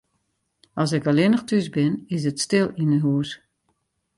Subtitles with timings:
[0.81, 3.29] As ik allinnich thús bin, is it stil yn 'e hûs.